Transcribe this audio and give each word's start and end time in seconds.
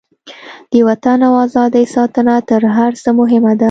د 0.71 0.73
وطن 0.87 1.19
او 1.27 1.33
ازادۍ 1.45 1.85
ساتنه 1.95 2.35
تر 2.49 2.61
هر 2.77 2.91
څه 3.03 3.09
مهمه 3.19 3.51
ده. 3.57 3.59